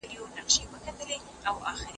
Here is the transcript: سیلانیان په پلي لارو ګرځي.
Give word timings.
سیلانیان 0.03 0.81
په 0.85 0.91
پلي 0.97 1.17
لارو 1.43 1.59
ګرځي. 1.63 1.85